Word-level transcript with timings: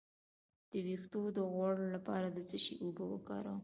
د 0.71 0.73
ویښتو 0.85 1.21
د 1.37 1.37
غوړ 1.51 1.75
لپاره 1.95 2.27
د 2.31 2.39
څه 2.49 2.57
شي 2.63 2.73
اوبه 2.83 3.03
وکاروم؟ 3.09 3.59